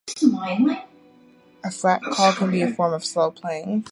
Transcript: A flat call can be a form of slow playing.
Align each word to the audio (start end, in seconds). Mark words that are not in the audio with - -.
A 1.63 1.69
flat 1.69 2.01
call 2.01 2.33
can 2.33 2.49
be 2.49 2.63
a 2.63 2.71
form 2.73 2.91
of 2.93 3.05
slow 3.05 3.29
playing. 3.29 3.85